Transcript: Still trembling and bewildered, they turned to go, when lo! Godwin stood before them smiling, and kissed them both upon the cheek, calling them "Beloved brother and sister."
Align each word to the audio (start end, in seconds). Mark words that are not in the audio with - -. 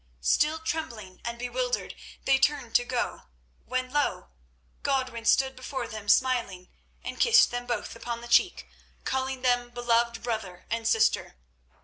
Still 0.23 0.57
trembling 0.57 1.21
and 1.23 1.37
bewildered, 1.37 1.93
they 2.25 2.39
turned 2.39 2.73
to 2.73 2.83
go, 2.83 3.27
when 3.67 3.93
lo! 3.93 4.29
Godwin 4.81 5.25
stood 5.25 5.55
before 5.55 5.87
them 5.87 6.09
smiling, 6.09 6.69
and 7.03 7.19
kissed 7.19 7.51
them 7.51 7.67
both 7.67 7.95
upon 7.95 8.21
the 8.21 8.27
cheek, 8.27 8.67
calling 9.03 9.43
them 9.43 9.69
"Beloved 9.69 10.23
brother 10.23 10.65
and 10.71 10.87
sister." 10.87 11.35